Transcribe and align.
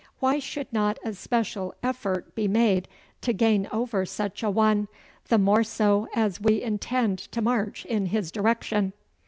Why 0.19 0.39
should 0.39 0.73
not 0.73 0.97
a 1.05 1.13
special 1.13 1.75
effort 1.83 2.33
be 2.33 2.47
made 2.47 2.87
to 3.21 3.33
gain 3.33 3.67
over 3.71 4.03
such 4.03 4.41
a 4.41 4.49
one, 4.49 4.87
the 5.27 5.37
more 5.37 5.63
so 5.63 6.07
as 6.15 6.41
we 6.41 6.59
intend 6.59 7.19
to 7.19 7.39
march 7.39 7.85
in 7.85 8.07
his 8.07 8.31
direction? 8.31 8.93